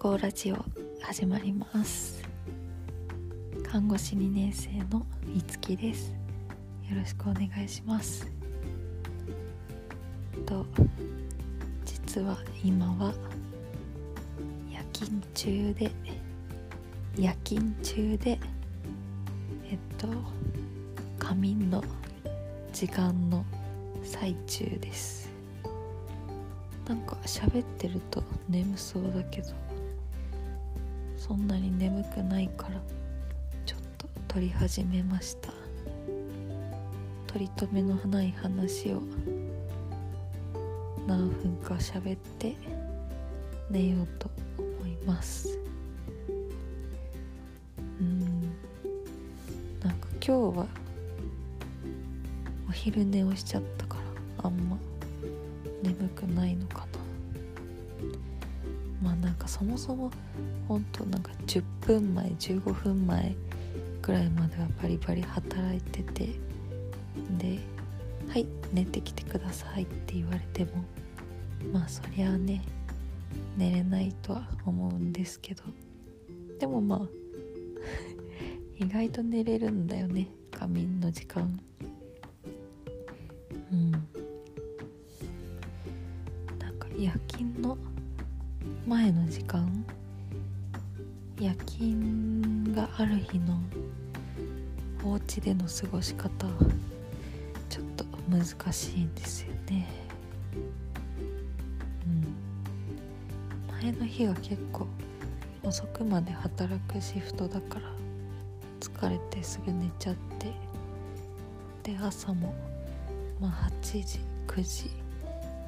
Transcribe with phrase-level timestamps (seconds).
[0.00, 0.56] ラジオ
[1.00, 2.24] 始まります。
[3.62, 6.12] 看護師2年生のいつきです。
[6.90, 8.26] よろしくお願いします。
[10.44, 10.66] と
[11.84, 13.12] 実は今は
[14.72, 15.92] 夜勤中で
[17.16, 18.40] 夜勤中で
[19.70, 20.08] えっと
[21.18, 21.84] 仮眠の
[22.72, 23.44] 時間の
[24.02, 25.30] 最中です。
[26.88, 29.71] なんか喋ってると眠そうだけど。
[31.22, 32.82] そんなに眠くないから
[33.64, 35.52] ちょっと撮り始めました。
[37.28, 39.00] 取り留めのない話を
[41.06, 42.56] 何分か喋って
[43.70, 45.60] 寝ようと思います。
[48.00, 48.42] うん。
[49.80, 50.66] なんか今日は
[52.68, 53.98] お昼寝をしちゃったか
[54.40, 54.76] らあんま
[55.84, 56.91] 眠くないのかな。
[59.32, 60.10] なんかそもそも
[60.68, 63.34] ほんとなんか10分前15分前
[64.02, 66.26] ぐらいまではバリバリ働いてて
[67.38, 67.58] で
[68.28, 70.84] 「はい寝てきてください」って言われても
[71.72, 72.62] まあそりゃあね
[73.56, 75.62] 寝れないとは思うんですけど。
[76.60, 77.08] でもまあ
[78.78, 81.58] 意外と寝れるんだよね仮眠の時間。
[83.72, 83.90] うん。
[83.92, 83.98] な
[86.70, 87.78] んか夜勤の
[88.86, 89.84] 前の時間？
[91.38, 93.56] 夜勤がある日の
[95.04, 96.28] お家での過ごし方
[97.68, 99.88] ちょっと難しいんですよね。
[102.06, 102.10] う
[103.72, 103.82] ん。
[103.82, 104.88] 前の日が結構
[105.62, 107.82] 遅くまで働くシフトだから
[108.80, 110.52] 疲れてすぐ寝ちゃって
[111.84, 112.52] で朝も
[113.40, 114.90] まあ8時9時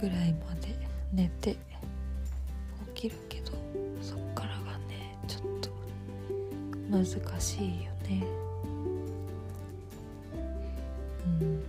[0.00, 0.76] ぐらいまで
[1.12, 1.56] 寝て
[3.00, 3.52] きるけど
[4.02, 5.70] そっからがねちょっと
[6.90, 8.22] 難しいよね。
[11.40, 11.64] うん。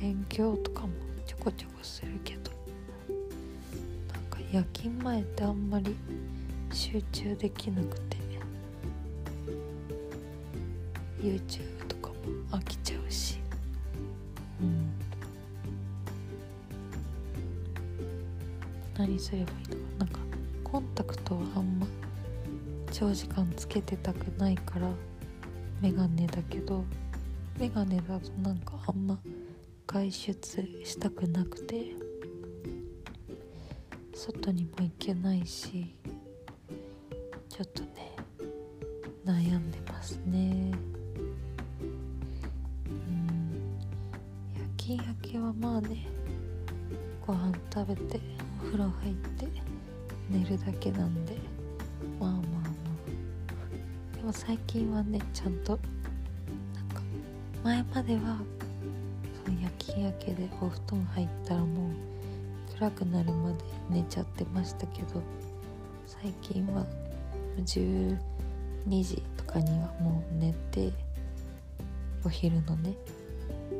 [0.00, 0.90] 勉強とかも
[1.26, 2.52] ちょこちょこするけど
[4.12, 5.96] なんか夜勤前ってあんまり
[6.72, 8.16] 集中できなくて
[11.20, 12.14] YouTube とかも
[12.52, 13.47] 飽きちゃうし。
[18.98, 20.20] 何すればいいのかなんか
[20.64, 21.86] コンタクトはあんま
[22.90, 24.88] 長時間つけてたくないから
[25.80, 26.84] メガネだけど
[27.58, 29.18] メガネだとなんかあんま
[29.86, 31.94] 外出したくなくて
[34.14, 35.94] 外にも行けないし
[37.48, 38.16] ちょっとね
[39.24, 40.72] 悩んでますね。
[42.86, 43.78] うん。
[44.56, 46.06] 夜勤明けはまあね
[47.28, 48.18] ご飯食べて
[48.58, 49.46] お風呂入って
[50.30, 51.34] 寝るだけなんで
[52.18, 52.46] まあまあま
[54.14, 54.16] あ。
[54.16, 55.78] でも最近はねちゃんと
[56.74, 57.02] なんか
[57.62, 58.38] 前までは
[59.44, 63.56] その夜勤明けでお布団入ったらもう暗くなるまで
[63.90, 65.22] 寝ちゃってましたけど
[66.06, 66.86] 最近は
[67.58, 68.16] 12
[69.04, 70.90] 時とかにはもう寝て
[72.24, 72.94] お昼のね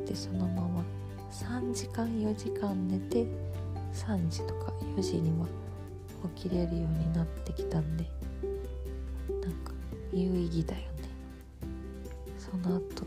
[0.05, 0.83] でそのまま
[1.31, 3.25] 3時間4時間寝て
[3.93, 5.47] 3時とか4時には
[6.35, 8.09] 起きれるようになってきたんで
[9.41, 9.71] なんか
[10.11, 10.87] 有意義だよね。
[12.37, 13.05] その後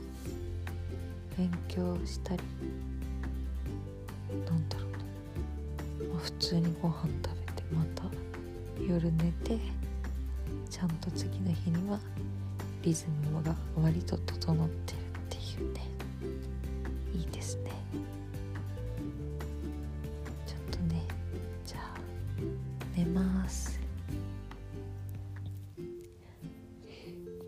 [1.36, 2.42] 勉強したり
[4.46, 8.04] なんだろうね、まあ、普通にご飯食べてまた
[8.80, 9.58] 夜寝て
[10.70, 11.98] ちゃんと次の日には
[12.82, 15.91] リズムが割と整ってるっていうね。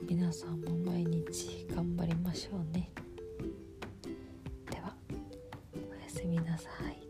[0.07, 2.91] 皆さんも毎日頑張りましょうね。
[4.71, 4.95] では
[5.91, 7.04] おやすみなさい。